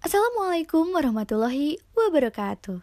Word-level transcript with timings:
Assalamualaikum 0.00 0.96
warahmatullahi 0.96 1.76
wabarakatuh. 1.92 2.80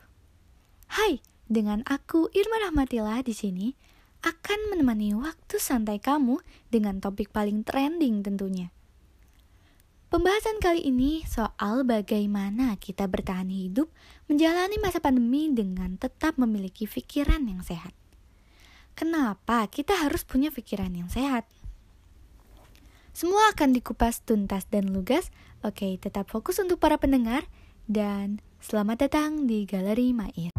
Hai, 0.85 1.17
dengan 1.50 1.82
aku 1.90 2.29
Irma 2.29 2.62
Rahmatillah 2.70 3.25
di 3.25 3.33
sini 3.33 3.74
akan 4.21 4.70
menemani 4.70 5.17
waktu 5.17 5.57
santai 5.57 5.97
kamu 5.97 6.38
dengan 6.69 7.01
topik 7.01 7.33
paling 7.33 7.65
trending 7.65 8.21
tentunya. 8.21 8.69
Pembahasan 10.13 10.61
kali 10.61 10.85
ini 10.85 11.25
soal 11.25 11.89
bagaimana 11.89 12.77
kita 12.77 13.09
bertahan 13.09 13.49
hidup 13.49 13.89
menjalani 14.29 14.77
masa 14.77 15.02
pandemi 15.02 15.49
dengan 15.49 15.97
tetap 15.97 16.38
memiliki 16.38 16.86
pikiran 16.86 17.41
yang 17.49 17.65
sehat. 17.65 17.97
Kenapa 18.93 19.65
kita 19.73 20.05
harus 20.05 20.21
punya 20.21 20.54
pikiran 20.54 20.93
yang 20.93 21.09
sehat? 21.09 21.49
Semua 23.18 23.49
akan 23.49 23.73
dikupas 23.73 24.21
tuntas 24.21 24.70
dan 24.70 24.93
lugas. 24.93 25.33
Oke, 25.65 25.97
tetap 25.97 26.29
fokus 26.29 26.61
untuk 26.61 26.77
para 26.77 27.02
pendengar 27.02 27.50
dan 27.89 28.37
selamat 28.61 29.09
datang 29.09 29.50
di 29.50 29.65
Galeri 29.65 30.14
Mair. 30.14 30.54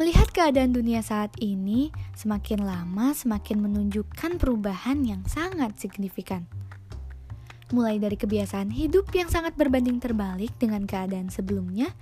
Melihat 0.00 0.32
keadaan 0.32 0.72
dunia 0.72 1.04
saat 1.04 1.36
ini, 1.36 1.92
semakin 2.16 2.64
lama 2.64 3.12
semakin 3.12 3.60
menunjukkan 3.60 4.40
perubahan 4.40 5.04
yang 5.04 5.20
sangat 5.28 5.76
signifikan. 5.76 6.48
Mulai 7.76 8.00
dari 8.00 8.16
kebiasaan 8.16 8.72
hidup 8.72 9.12
yang 9.12 9.28
sangat 9.28 9.52
berbanding 9.52 10.00
terbalik 10.00 10.56
dengan 10.56 10.88
keadaan 10.88 11.28
sebelumnya, 11.28 11.92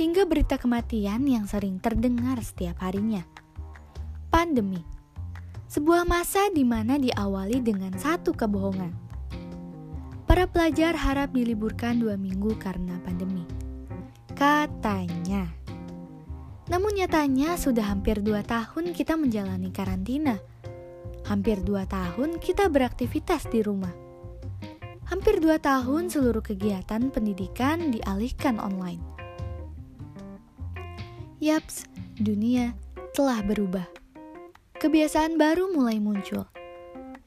hingga 0.00 0.24
berita 0.24 0.56
kematian 0.56 1.28
yang 1.28 1.44
sering 1.44 1.84
terdengar 1.84 2.40
setiap 2.40 2.80
harinya. 2.80 3.41
Pandemi 4.42 4.82
sebuah 5.70 6.02
masa 6.02 6.50
di 6.50 6.66
mana 6.66 6.98
diawali 6.98 7.62
dengan 7.62 7.94
satu 7.94 8.34
kebohongan. 8.34 8.90
Para 10.26 10.50
pelajar 10.50 10.98
harap 10.98 11.30
diliburkan 11.30 12.02
dua 12.02 12.18
minggu 12.18 12.58
karena 12.58 12.98
pandemi. 13.06 13.46
Katanya. 14.34 15.46
Namun 16.66 16.90
nyatanya 16.90 17.54
sudah 17.54 17.86
hampir 17.86 18.18
dua 18.18 18.42
tahun 18.42 18.90
kita 18.90 19.14
menjalani 19.14 19.70
karantina. 19.70 20.42
Hampir 21.30 21.62
dua 21.62 21.86
tahun 21.86 22.42
kita 22.42 22.66
beraktivitas 22.66 23.46
di 23.46 23.62
rumah. 23.62 23.94
Hampir 25.06 25.38
dua 25.38 25.62
tahun 25.62 26.10
seluruh 26.10 26.42
kegiatan 26.42 27.14
pendidikan 27.14 27.94
dialihkan 27.94 28.58
online. 28.58 29.06
Yaps, 31.38 31.86
dunia 32.18 32.74
telah 33.14 33.38
berubah. 33.46 33.91
Kebiasaan 34.82 35.38
baru 35.38 35.70
mulai 35.70 36.02
muncul. 36.02 36.42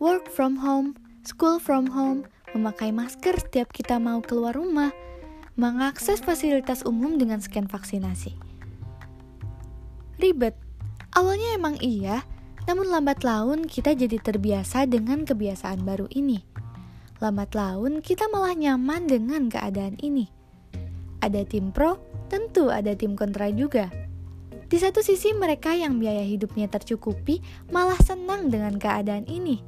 Work 0.03 0.27
from 0.27 0.59
home, 0.59 0.99
school 1.23 1.55
from 1.55 1.87
home, 1.87 2.27
memakai 2.51 2.91
masker 2.91 3.31
setiap 3.39 3.71
kita 3.71 3.95
mau 3.95 4.19
keluar 4.19 4.51
rumah, 4.51 4.91
mengakses 5.55 6.19
fasilitas 6.19 6.83
umum 6.83 7.15
dengan 7.15 7.39
scan 7.39 7.71
vaksinasi 7.71 8.35
Ribet. 10.19 10.59
Awalnya 11.15 11.55
emang 11.55 11.79
iya, 11.79 12.27
namun 12.67 12.91
lambat 12.91 13.23
laun 13.23 13.63
kita 13.71 13.95
jadi 13.95 14.19
terbiasa 14.19 14.83
dengan 14.83 15.23
kebiasaan 15.23 15.79
baru 15.87 16.11
ini. 16.11 16.43
Lambat 17.23 17.55
laun 17.55 18.03
kita 18.03 18.27
malah 18.35 18.51
nyaman 18.51 19.07
dengan 19.07 19.47
keadaan 19.47 19.95
ini. 20.03 20.27
Ada 21.23 21.47
tim 21.47 21.71
pro, 21.71 22.03
tentu 22.27 22.67
ada 22.67 22.91
tim 22.99 23.15
kontra 23.15 23.47
juga. 23.47 23.87
Di 24.65 24.81
satu 24.81 25.05
sisi 25.05 25.29
mereka 25.37 25.77
yang 25.77 26.01
biaya 26.01 26.25
hidupnya 26.25 26.65
tercukupi 26.65 27.41
malah 27.69 27.97
senang 28.01 28.49
dengan 28.49 28.81
keadaan 28.81 29.29
ini. 29.29 29.61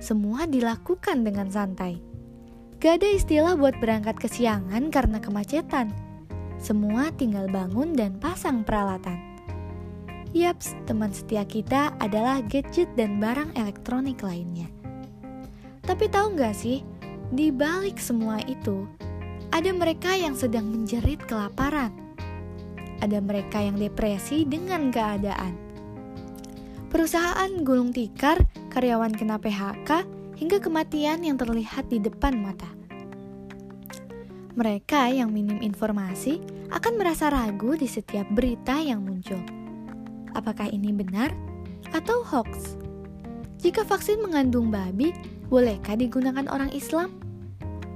Semua 0.00 0.48
dilakukan 0.48 1.22
dengan 1.22 1.52
santai. 1.52 2.00
Gak 2.82 2.98
ada 2.98 3.08
istilah 3.14 3.54
buat 3.54 3.78
berangkat 3.78 4.18
kesiangan 4.18 4.90
karena 4.90 5.22
kemacetan. 5.22 5.94
Semua 6.58 7.14
tinggal 7.14 7.46
bangun 7.46 7.94
dan 7.94 8.18
pasang 8.18 8.66
peralatan. 8.66 9.32
Yaps, 10.32 10.74
teman 10.88 11.12
setia 11.12 11.44
kita 11.44 11.92
adalah 12.00 12.40
gadget 12.42 12.88
dan 12.96 13.20
barang 13.20 13.52
elektronik 13.54 14.24
lainnya. 14.24 14.66
Tapi 15.84 16.08
tahu 16.08 16.34
nggak 16.34 16.56
sih, 16.56 16.80
di 17.30 17.52
balik 17.52 18.00
semua 18.00 18.40
itu, 18.48 18.88
ada 19.52 19.70
mereka 19.70 20.16
yang 20.16 20.32
sedang 20.32 20.66
menjerit 20.66 21.20
kelaparan. 21.28 22.01
Ada 23.02 23.18
mereka 23.18 23.58
yang 23.58 23.74
depresi 23.74 24.46
dengan 24.46 24.94
keadaan. 24.94 25.58
Perusahaan 26.86 27.50
gulung 27.66 27.90
tikar, 27.90 28.38
karyawan 28.70 29.10
kena 29.10 29.42
PHK, 29.42 30.06
hingga 30.38 30.62
kematian 30.62 31.26
yang 31.26 31.34
terlihat 31.34 31.90
di 31.90 31.98
depan 31.98 32.38
mata. 32.38 32.70
Mereka 34.54 35.10
yang 35.10 35.34
minim 35.34 35.58
informasi 35.58 36.38
akan 36.70 36.94
merasa 36.94 37.26
ragu 37.32 37.74
di 37.74 37.90
setiap 37.90 38.30
berita 38.30 38.78
yang 38.78 39.02
muncul 39.02 39.40
apakah 40.34 40.68
ini 40.68 40.92
benar 40.92 41.32
atau 41.92 42.24
hoax? 42.24 42.76
Jika 43.62 43.86
vaksin 43.86 44.18
mengandung 44.18 44.74
babi, 44.74 45.14
bolehkah 45.46 45.94
digunakan 45.94 46.48
orang 46.50 46.72
Islam? 46.74 47.14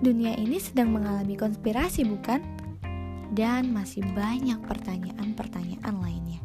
Dunia 0.04 0.36
ini 0.38 0.60
sedang 0.60 0.94
mengalami 0.94 1.34
konspirasi, 1.34 2.06
bukan? 2.06 2.38
Dan 3.32 3.74
masih 3.74 4.04
banyak 4.14 4.60
pertanyaan-pertanyaan 4.66 5.96
lainnya. 5.98 6.40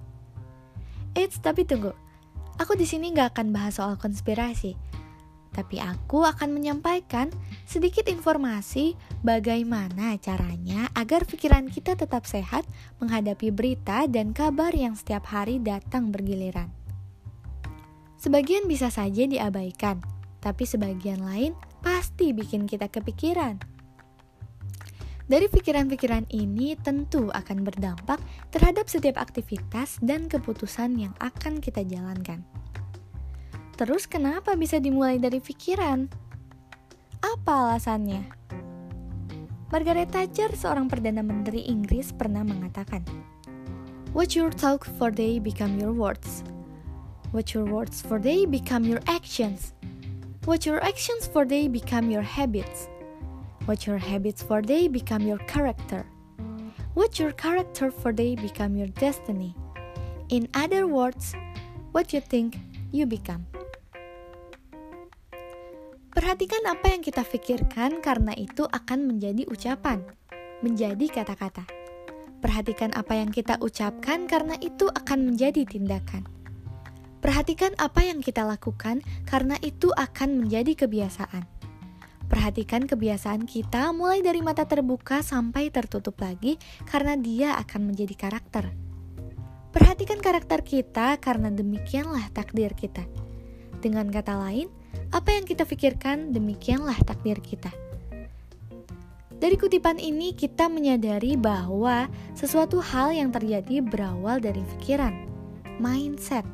Eits, 1.13 1.37
tapi 1.43 1.67
tunggu. 1.67 1.93
Aku 2.57 2.77
di 2.77 2.85
sini 2.85 3.11
nggak 3.11 3.35
akan 3.35 3.47
bahas 3.51 3.81
soal 3.81 3.97
konspirasi, 3.97 4.77
tapi 5.51 5.83
aku 5.83 6.23
akan 6.23 6.55
menyampaikan 6.55 7.27
sedikit 7.67 8.07
informasi 8.07 8.95
bagaimana 9.19 10.15
caranya 10.23 10.87
agar 10.95 11.27
pikiran 11.27 11.67
kita 11.67 11.99
tetap 11.99 12.23
sehat 12.23 12.63
menghadapi 13.03 13.51
berita 13.51 14.07
dan 14.07 14.31
kabar 14.31 14.71
yang 14.71 14.95
setiap 14.95 15.27
hari 15.27 15.59
datang 15.59 16.07
bergiliran. 16.07 16.71
Sebagian 18.15 18.69
bisa 18.69 18.87
saja 18.87 19.27
diabaikan, 19.27 19.99
tapi 20.39 20.63
sebagian 20.63 21.19
lain 21.19 21.51
pasti 21.83 22.31
bikin 22.31 22.63
kita 22.63 22.87
kepikiran. 22.87 23.59
Dari 25.31 25.47
pikiran-pikiran 25.47 26.27
ini 26.35 26.75
tentu 26.75 27.31
akan 27.31 27.63
berdampak 27.63 28.19
terhadap 28.51 28.91
setiap 28.91 29.15
aktivitas 29.15 29.95
dan 30.03 30.27
keputusan 30.27 30.99
yang 30.99 31.15
akan 31.23 31.63
kita 31.63 31.87
jalankan. 31.87 32.43
Terus 33.79 34.11
kenapa 34.11 34.59
bisa 34.59 34.83
dimulai 34.83 35.23
dari 35.23 35.39
pikiran? 35.39 36.11
Apa 37.23 37.71
alasannya? 37.71 38.27
Margaret 39.71 40.11
Thatcher, 40.11 40.51
seorang 40.51 40.91
Perdana 40.91 41.23
Menteri 41.23 41.63
Inggris, 41.63 42.11
pernah 42.11 42.43
mengatakan, 42.43 43.07
What 44.11 44.35
your 44.35 44.51
talk 44.51 44.83
for 44.99 45.15
day 45.15 45.39
become 45.39 45.79
your 45.79 45.95
words. 45.95 46.43
What 47.31 47.55
your 47.55 47.63
words 47.63 48.03
for 48.03 48.19
day 48.19 48.43
become 48.43 48.83
your 48.83 48.99
actions. 49.07 49.71
What 50.43 50.67
your 50.67 50.83
actions 50.83 51.23
for 51.23 51.47
day 51.47 51.71
become 51.71 52.11
your 52.11 52.27
habits. 52.27 52.90
What 53.69 53.85
your 53.85 54.01
habits 54.01 54.41
for 54.41 54.57
day 54.65 54.89
become 54.89 55.21
your 55.21 55.37
character. 55.45 56.09
What 56.97 57.21
your 57.21 57.29
character 57.29 57.93
for 57.93 58.09
day 58.09 58.33
become 58.33 58.73
your 58.73 58.89
destiny. 58.97 59.53
In 60.33 60.49
other 60.57 60.89
words, 60.89 61.37
what 61.93 62.09
you 62.09 62.25
think, 62.25 62.57
you 62.89 63.05
become. 63.05 63.45
Perhatikan 66.11 66.65
apa 66.65 66.89
yang 66.89 67.05
kita 67.05 67.21
pikirkan 67.21 68.01
karena 68.01 68.33
itu 68.33 68.65
akan 68.65 69.05
menjadi 69.05 69.45
ucapan, 69.45 70.01
menjadi 70.65 71.21
kata-kata. 71.21 71.63
Perhatikan 72.41 72.89
apa 72.97 73.13
yang 73.13 73.29
kita 73.29 73.61
ucapkan 73.61 74.25
karena 74.25 74.57
itu 74.57 74.89
akan 74.89 75.31
menjadi 75.31 75.69
tindakan. 75.69 76.25
Perhatikan 77.21 77.77
apa 77.77 78.01
yang 78.01 78.25
kita 78.25 78.41
lakukan 78.41 79.05
karena 79.29 79.53
itu 79.61 79.93
akan 79.93 80.41
menjadi 80.41 80.73
kebiasaan. 80.87 81.50
Perhatikan 82.31 82.87
kebiasaan 82.87 83.43
kita 83.43 83.91
mulai 83.91 84.23
dari 84.23 84.39
mata 84.39 84.63
terbuka 84.63 85.19
sampai 85.19 85.67
tertutup 85.67 86.15
lagi 86.23 86.55
karena 86.87 87.19
dia 87.19 87.59
akan 87.59 87.91
menjadi 87.91 88.15
karakter. 88.15 88.71
Perhatikan 89.75 90.23
karakter 90.23 90.63
kita 90.63 91.19
karena 91.19 91.51
demikianlah 91.51 92.31
takdir 92.31 92.71
kita. 92.71 93.03
Dengan 93.83 94.07
kata 94.07 94.39
lain, 94.47 94.71
apa 95.11 95.35
yang 95.35 95.43
kita 95.43 95.67
pikirkan, 95.67 96.31
demikianlah 96.31 96.95
takdir 97.03 97.35
kita. 97.43 97.67
Dari 99.35 99.59
kutipan 99.59 99.99
ini, 99.99 100.31
kita 100.31 100.71
menyadari 100.71 101.35
bahwa 101.35 102.07
sesuatu 102.31 102.79
hal 102.79 103.11
yang 103.11 103.35
terjadi 103.35 103.83
berawal 103.83 104.39
dari 104.39 104.63
pikiran, 104.77 105.27
mindset. 105.83 106.47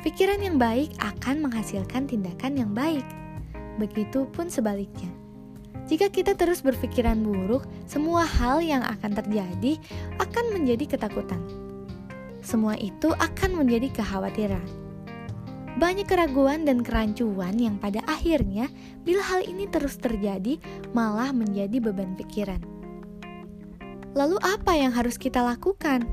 Pikiran 0.00 0.40
yang 0.40 0.56
baik 0.56 0.96
akan 0.96 1.44
menghasilkan 1.44 2.08
tindakan 2.08 2.56
yang 2.56 2.72
baik. 2.72 3.04
Begitupun 3.80 4.50
sebaliknya. 4.50 5.10
Jika 5.84 6.08
kita 6.08 6.32
terus 6.32 6.64
berpikiran 6.64 7.20
buruk, 7.20 7.68
semua 7.84 8.24
hal 8.24 8.64
yang 8.64 8.80
akan 8.80 9.12
terjadi 9.12 9.76
akan 10.16 10.44
menjadi 10.56 10.96
ketakutan. 10.96 11.42
Semua 12.40 12.76
itu 12.80 13.12
akan 13.12 13.60
menjadi 13.60 13.92
kekhawatiran 13.92 14.84
banyak 15.74 16.06
keraguan 16.06 16.62
dan 16.62 16.86
kerancuan 16.86 17.58
yang 17.58 17.76
pada 17.82 17.98
akhirnya 18.06 18.70
bila 19.02 19.22
hal 19.26 19.42
ini 19.42 19.66
terus 19.66 19.98
terjadi 19.98 20.58
malah 20.94 21.34
menjadi 21.34 21.82
beban 21.82 22.14
pikiran. 22.14 22.62
Lalu 24.14 24.38
apa 24.46 24.78
yang 24.78 24.94
harus 24.94 25.18
kita 25.18 25.42
lakukan? 25.42 26.06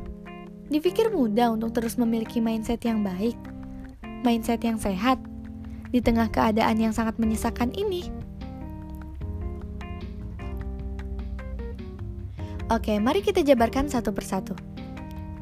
Dipikir 0.74 1.14
mudah 1.14 1.54
untuk 1.54 1.78
terus 1.78 1.94
memiliki 2.02 2.42
mindset 2.42 2.82
yang 2.82 3.06
baik, 3.06 3.38
mindset 4.26 4.66
yang 4.66 4.82
sehat, 4.82 5.22
di 5.92 6.00
tengah 6.00 6.32
keadaan 6.32 6.80
yang 6.80 6.96
sangat 6.96 7.20
menyesakan 7.20 7.76
ini. 7.76 8.08
Oke, 12.72 12.96
mari 13.04 13.20
kita 13.20 13.44
jabarkan 13.44 13.92
satu 13.92 14.16
persatu. 14.16 14.56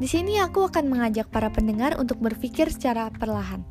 Di 0.01 0.09
sini 0.09 0.41
aku 0.41 0.65
akan 0.65 0.89
mengajak 0.89 1.29
para 1.29 1.53
pendengar 1.53 1.93
untuk 2.01 2.17
berpikir 2.17 2.73
secara 2.73 3.13
perlahan. 3.13 3.61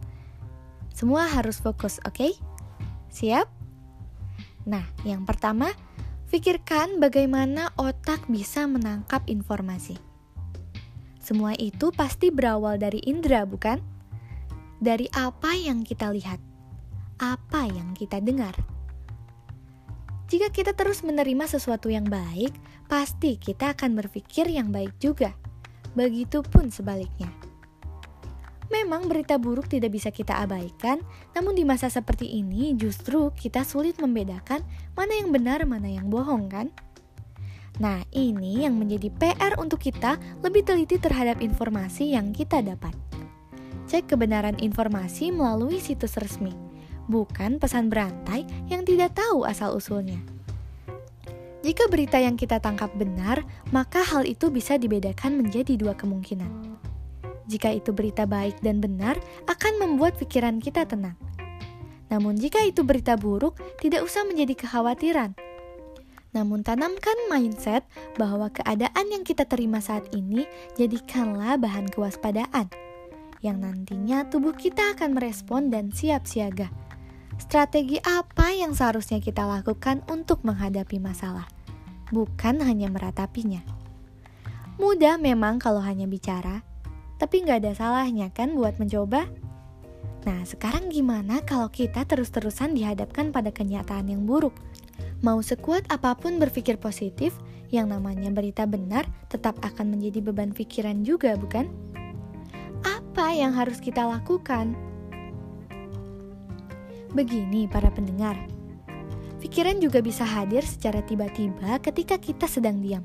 Semua 0.94 1.26
harus 1.26 1.58
fokus, 1.58 1.98
oke? 2.06 2.14
Okay? 2.14 2.32
Siap? 3.10 3.50
Nah, 4.68 4.86
yang 5.02 5.26
pertama, 5.26 5.74
pikirkan 6.30 7.02
bagaimana 7.02 7.74
otak 7.74 8.30
bisa 8.30 8.68
menangkap 8.70 9.26
informasi. 9.26 9.98
Semua 11.18 11.56
itu 11.58 11.90
pasti 11.90 12.30
berawal 12.30 12.78
dari 12.78 13.02
indera, 13.02 13.42
bukan? 13.42 13.82
Dari 14.78 15.10
apa 15.16 15.56
yang 15.58 15.82
kita 15.82 16.14
lihat, 16.14 16.38
apa 17.18 17.66
yang 17.66 17.94
kita 17.98 18.22
dengar. 18.22 18.54
Jika 20.28 20.52
kita 20.54 20.76
terus 20.76 21.02
menerima 21.02 21.48
sesuatu 21.50 21.90
yang 21.90 22.06
baik, 22.06 22.54
pasti 22.86 23.40
kita 23.40 23.74
akan 23.74 23.98
berpikir 23.98 24.46
yang 24.46 24.70
baik 24.70 24.94
juga. 25.02 25.34
Begitupun 25.96 26.70
sebaliknya. 26.70 27.32
Memang 28.68 29.08
berita 29.08 29.40
buruk 29.40 29.72
tidak 29.72 29.96
bisa 29.96 30.12
kita 30.12 30.44
abaikan, 30.44 31.00
namun 31.32 31.56
di 31.56 31.64
masa 31.64 31.88
seperti 31.88 32.28
ini 32.28 32.76
justru 32.76 33.32
kita 33.32 33.64
sulit 33.64 33.96
membedakan 33.96 34.60
mana 34.92 35.16
yang 35.16 35.32
benar, 35.32 35.64
mana 35.64 35.88
yang 35.88 36.12
bohong, 36.12 36.52
kan? 36.52 36.68
Nah, 37.80 38.04
ini 38.12 38.68
yang 38.68 38.76
menjadi 38.76 39.08
PR 39.16 39.56
untuk 39.56 39.80
kita 39.80 40.20
lebih 40.44 40.68
teliti 40.68 41.00
terhadap 41.00 41.40
informasi 41.40 42.12
yang 42.12 42.36
kita 42.36 42.60
dapat. 42.60 42.92
Cek 43.88 44.12
kebenaran 44.12 44.60
informasi 44.60 45.32
melalui 45.32 45.80
situs 45.80 46.20
resmi 46.20 46.67
bukan 47.08 47.56
pesan 47.56 47.88
berantai 47.88 48.44
yang 48.68 48.84
tidak 48.84 49.16
tahu 49.16 49.48
asal-usulnya. 49.48 50.20
Jika 51.66 51.90
berita 51.90 52.22
yang 52.22 52.38
kita 52.38 52.62
tangkap 52.62 52.94
benar, 52.94 53.42
maka 53.74 54.06
hal 54.06 54.22
itu 54.22 54.46
bisa 54.46 54.78
dibedakan 54.78 55.42
menjadi 55.42 55.74
dua 55.74 55.98
kemungkinan. 55.98 56.78
Jika 57.50 57.74
itu 57.74 57.90
berita 57.90 58.28
baik 58.28 58.62
dan 58.62 58.78
benar, 58.78 59.18
akan 59.50 59.82
membuat 59.82 60.14
pikiran 60.20 60.62
kita 60.62 60.86
tenang. 60.86 61.18
Namun, 62.12 62.38
jika 62.38 62.62
itu 62.62 62.86
berita 62.86 63.18
buruk, 63.18 63.58
tidak 63.82 64.06
usah 64.06 64.22
menjadi 64.22 64.54
kekhawatiran. 64.54 65.34
Namun, 66.30 66.62
tanamkan 66.62 67.16
mindset 67.26 67.84
bahwa 68.20 68.52
keadaan 68.52 69.06
yang 69.10 69.24
kita 69.24 69.48
terima 69.48 69.80
saat 69.82 70.06
ini 70.14 70.44
jadikanlah 70.76 71.56
bahan 71.58 71.88
kewaspadaan, 71.90 72.68
yang 73.40 73.60
nantinya 73.64 74.28
tubuh 74.28 74.54
kita 74.54 74.94
akan 74.94 75.16
merespon 75.16 75.72
dan 75.72 75.90
siap 75.90 76.28
siaga 76.28 76.68
Strategi 77.38 78.02
apa 78.02 78.50
yang 78.52 78.74
seharusnya 78.74 79.22
kita 79.22 79.46
lakukan 79.46 80.02
untuk 80.10 80.42
menghadapi 80.42 80.98
masalah, 80.98 81.46
bukan 82.10 82.60
hanya 82.60 82.90
meratapinya. 82.90 83.62
Mudah 84.78 85.16
memang 85.18 85.62
kalau 85.62 85.78
hanya 85.82 86.04
bicara, 86.10 86.66
tapi 87.18 87.42
nggak 87.42 87.62
ada 87.64 87.72
salahnya 87.74 88.30
kan 88.34 88.54
buat 88.58 88.78
mencoba? 88.82 89.26
Nah, 90.26 90.44
sekarang 90.44 90.90
gimana 90.90 91.40
kalau 91.46 91.70
kita 91.70 92.04
terus-terusan 92.04 92.74
dihadapkan 92.74 93.30
pada 93.30 93.54
kenyataan 93.54 94.10
yang 94.10 94.26
buruk? 94.26 94.52
Mau 95.22 95.38
sekuat 95.42 95.86
apa 95.90 96.14
pun 96.18 96.38
berpikir 96.42 96.78
positif, 96.78 97.34
yang 97.74 97.90
namanya 97.90 98.30
berita 98.30 98.64
benar 98.64 99.06
tetap 99.30 99.58
akan 99.64 99.94
menjadi 99.96 100.20
beban 100.26 100.50
pikiran 100.54 101.00
juga, 101.06 101.38
bukan? 101.38 101.70
Apa 102.82 103.34
yang 103.34 103.54
harus 103.54 103.82
kita 103.82 104.06
lakukan? 104.06 104.78
Begini 107.08 107.64
para 107.64 107.88
pendengar, 107.88 108.36
pikiran 109.40 109.80
juga 109.80 110.04
bisa 110.04 110.28
hadir 110.28 110.60
secara 110.60 111.00
tiba-tiba 111.00 111.80
ketika 111.80 112.20
kita 112.20 112.44
sedang 112.44 112.84
diam. 112.84 113.00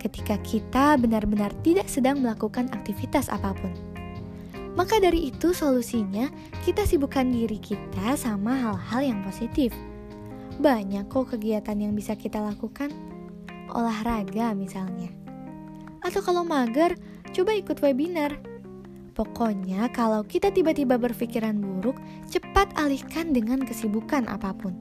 Ketika 0.00 0.40
kita 0.40 0.96
benar-benar 0.96 1.52
tidak 1.60 1.84
sedang 1.92 2.24
melakukan 2.24 2.72
aktivitas 2.72 3.28
apa 3.28 3.52
pun. 3.52 3.68
Maka 4.72 4.96
dari 4.96 5.28
itu 5.28 5.52
solusinya 5.52 6.32
kita 6.64 6.88
sibukkan 6.88 7.28
diri 7.28 7.60
kita 7.60 8.16
sama 8.16 8.56
hal-hal 8.56 9.12
yang 9.12 9.20
positif. 9.20 9.76
Banyak 10.56 11.12
kok 11.12 11.36
kegiatan 11.36 11.76
yang 11.76 11.92
bisa 11.92 12.16
kita 12.16 12.40
lakukan. 12.40 12.88
Olahraga 13.68 14.56
misalnya. 14.56 15.12
Atau 16.00 16.24
kalau 16.24 16.48
mager, 16.48 16.96
coba 17.36 17.52
ikut 17.52 17.76
webinar 17.84 18.49
Pokoknya, 19.10 19.90
kalau 19.90 20.22
kita 20.22 20.54
tiba-tiba 20.54 20.94
berpikiran 20.94 21.58
buruk, 21.58 21.98
cepat 22.30 22.70
alihkan 22.78 23.34
dengan 23.34 23.60
kesibukan 23.66 24.30
apa 24.30 24.54
pun. 24.54 24.78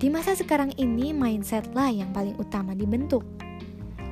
Di 0.00 0.08
masa 0.08 0.32
sekarang 0.34 0.72
ini, 0.80 1.12
mindsetlah 1.14 1.92
yang 1.92 2.10
paling 2.10 2.34
utama 2.40 2.72
dibentuk. 2.72 3.22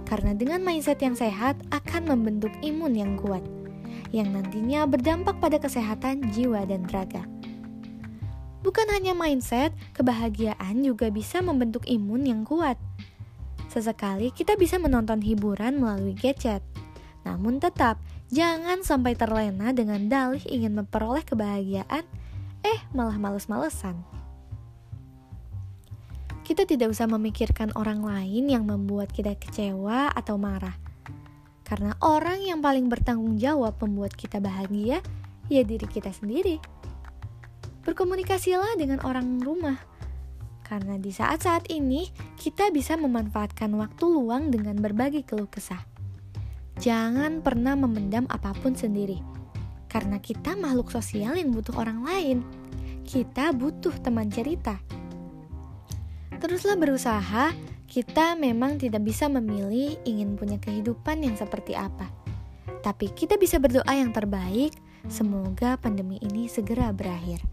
Karena 0.05 0.37
dengan 0.37 0.61
mindset 0.62 1.00
yang 1.00 1.17
sehat 1.17 1.58
akan 1.73 2.12
membentuk 2.12 2.52
imun 2.61 2.94
yang 2.94 3.17
kuat, 3.19 3.43
yang 4.14 4.31
nantinya 4.35 4.85
berdampak 4.87 5.38
pada 5.38 5.56
kesehatan 5.58 6.31
jiwa 6.35 6.67
dan 6.67 6.87
raga. 6.91 7.25
Bukan 8.61 8.87
hanya 8.93 9.17
mindset, 9.17 9.73
kebahagiaan 9.97 10.85
juga 10.85 11.08
bisa 11.08 11.41
membentuk 11.41 11.88
imun 11.88 12.29
yang 12.29 12.43
kuat. 12.44 12.76
Sesekali 13.73 14.35
kita 14.35 14.58
bisa 14.58 14.76
menonton 14.76 15.25
hiburan 15.25 15.81
melalui 15.81 16.12
gadget, 16.12 16.61
namun 17.25 17.56
tetap 17.62 17.97
Jangan 18.31 18.87
sampai 18.87 19.19
terlena 19.19 19.75
dengan 19.75 20.06
dalih 20.06 20.47
ingin 20.47 20.79
memperoleh 20.79 21.27
kebahagiaan, 21.27 22.06
eh 22.62 22.81
malah 22.94 23.19
males-malesan. 23.19 23.99
Kita 26.47 26.62
tidak 26.62 26.94
usah 26.94 27.11
memikirkan 27.11 27.75
orang 27.75 28.06
lain 28.06 28.47
yang 28.47 28.71
membuat 28.71 29.11
kita 29.11 29.35
kecewa 29.35 30.15
atau 30.15 30.38
marah. 30.38 30.79
Karena 31.67 31.99
orang 31.99 32.43
yang 32.47 32.62
paling 32.62 32.87
bertanggung 32.87 33.35
jawab 33.35 33.75
membuat 33.82 34.15
kita 34.15 34.38
bahagia, 34.38 35.03
ya 35.50 35.62
diri 35.67 35.87
kita 35.91 36.15
sendiri. 36.15 36.62
Berkomunikasilah 37.83 38.79
dengan 38.79 39.03
orang 39.03 39.43
rumah. 39.43 39.79
Karena 40.62 40.95
di 41.02 41.11
saat-saat 41.11 41.66
ini, 41.66 42.07
kita 42.38 42.71
bisa 42.71 42.95
memanfaatkan 42.95 43.75
waktu 43.75 44.07
luang 44.07 44.55
dengan 44.55 44.78
berbagi 44.78 45.26
keluh 45.26 45.50
kesah. 45.50 45.89
Jangan 46.81 47.45
pernah 47.45 47.77
memendam 47.77 48.25
apa 48.33 48.57
pun 48.57 48.73
sendiri, 48.73 49.21
karena 49.93 50.17
kita 50.17 50.57
makhluk 50.57 50.89
sosial 50.89 51.37
yang 51.37 51.53
butuh 51.53 51.77
orang 51.77 52.01
lain. 52.01 52.39
Kita 53.05 53.53
butuh 53.53 53.93
teman 54.01 54.33
cerita. 54.33 54.81
Teruslah 56.41 56.81
berusaha, 56.81 57.53
kita 57.85 58.33
memang 58.33 58.81
tidak 58.81 59.05
bisa 59.05 59.29
memilih 59.29 60.01
ingin 60.09 60.41
punya 60.41 60.57
kehidupan 60.57 61.21
yang 61.21 61.37
seperti 61.37 61.77
apa. 61.77 62.09
Tapi 62.81 63.13
kita 63.13 63.37
bisa 63.37 63.61
berdoa 63.61 63.93
yang 63.93 64.09
terbaik, 64.17 64.73
semoga 65.05 65.77
pandemi 65.77 66.17
ini 66.25 66.49
segera 66.49 66.97
berakhir. 66.97 67.45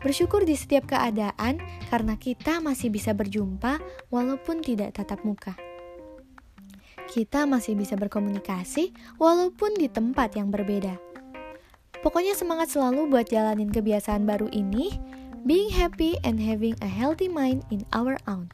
Bersyukur 0.00 0.48
di 0.48 0.56
setiap 0.56 0.88
keadaan 0.88 1.60
karena 1.92 2.16
kita 2.16 2.56
masih 2.64 2.88
bisa 2.88 3.12
berjumpa 3.12 3.84
walaupun 4.08 4.64
tidak 4.64 4.96
tatap 4.96 5.20
muka 5.28 5.52
kita 7.10 7.42
masih 7.42 7.74
bisa 7.74 7.98
berkomunikasi 7.98 8.94
walaupun 9.18 9.74
di 9.74 9.90
tempat 9.90 10.38
yang 10.38 10.54
berbeda. 10.54 10.94
Pokoknya 12.00 12.38
semangat 12.38 12.70
selalu 12.70 13.10
buat 13.10 13.26
jalanin 13.26 13.68
kebiasaan 13.68 14.24
baru 14.24 14.46
ini, 14.54 14.94
being 15.42 15.68
happy 15.68 16.16
and 16.22 16.38
having 16.38 16.78
a 16.80 16.88
healthy 16.88 17.26
mind 17.26 17.66
in 17.74 17.82
our 17.92 18.14
own. 18.30 18.46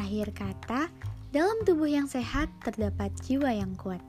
Akhir 0.00 0.32
kata, 0.34 0.88
dalam 1.30 1.54
tubuh 1.68 1.86
yang 1.86 2.08
sehat 2.08 2.48
terdapat 2.64 3.12
jiwa 3.22 3.52
yang 3.52 3.76
kuat. 3.76 4.00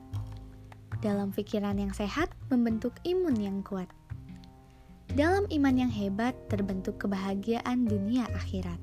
Dalam 1.04 1.30
pikiran 1.30 1.76
yang 1.76 1.92
sehat 1.92 2.32
membentuk 2.48 2.96
imun 3.04 3.36
yang 3.36 3.60
kuat. 3.62 3.86
Dalam 5.12 5.46
iman 5.46 5.76
yang 5.76 5.92
hebat 5.92 6.34
terbentuk 6.50 6.98
kebahagiaan 6.98 7.86
dunia 7.86 8.26
akhirat 8.34 8.80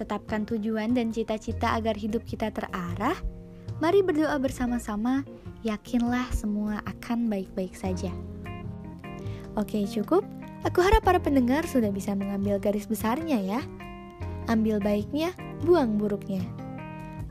tetapkan 0.00 0.48
tujuan 0.48 0.96
dan 0.96 1.12
cita-cita 1.12 1.76
agar 1.76 1.92
hidup 1.92 2.24
kita 2.24 2.48
terarah, 2.48 3.12
mari 3.80 4.04
berdoa 4.04 4.36
bersama-sama, 4.36 5.24
yakinlah 5.64 6.28
semua 6.36 6.84
akan 6.84 7.32
baik-baik 7.32 7.72
saja. 7.74 8.12
Oke, 9.56 9.82
cukup. 9.88 10.22
Aku 10.60 10.84
harap 10.84 11.00
para 11.00 11.16
pendengar 11.16 11.64
sudah 11.64 11.88
bisa 11.88 12.12
mengambil 12.12 12.60
garis 12.60 12.84
besarnya 12.84 13.40
ya. 13.40 13.60
Ambil 14.46 14.76
baiknya, 14.78 15.32
buang 15.64 15.96
buruknya. 15.96 16.44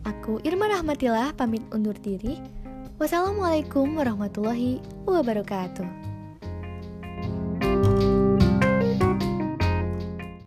Aku 0.02 0.42
Irma 0.42 0.66
Rahmatillah 0.70 1.38
pamit 1.38 1.62
undur 1.70 1.94
diri. 1.94 2.42
Wassalamualaikum 2.98 3.96
warahmatullahi 3.96 4.82
wabarakatuh. 5.06 5.99